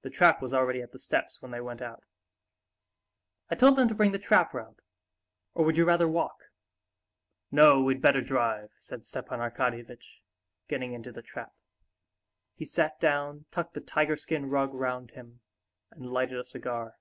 The 0.00 0.08
trap 0.08 0.40
was 0.40 0.54
already 0.54 0.80
at 0.80 0.92
the 0.92 0.98
steps 0.98 1.42
when 1.42 1.50
they 1.50 1.60
went 1.60 1.82
out. 1.82 2.02
"I 3.50 3.54
told 3.54 3.76
them 3.76 3.86
to 3.86 3.94
bring 3.94 4.12
the 4.12 4.18
trap 4.18 4.54
round; 4.54 4.80
or 5.52 5.62
would 5.62 5.76
you 5.76 5.84
rather 5.84 6.08
walk?" 6.08 6.44
"No, 7.50 7.82
we'd 7.82 8.00
better 8.00 8.22
drive," 8.22 8.70
said 8.78 9.04
Stepan 9.04 9.40
Arkadyevitch, 9.40 10.22
getting 10.68 10.94
into 10.94 11.12
the 11.12 11.20
trap. 11.20 11.52
He 12.54 12.64
sat 12.64 12.98
down, 12.98 13.44
tucked 13.50 13.74
the 13.74 13.82
tiger 13.82 14.16
skin 14.16 14.48
rug 14.48 14.72
round 14.72 15.10
him, 15.10 15.42
and 15.90 16.06
lighted 16.10 16.38
a 16.38 16.44
cigar. 16.44 16.96